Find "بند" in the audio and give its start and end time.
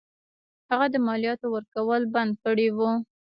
2.13-2.31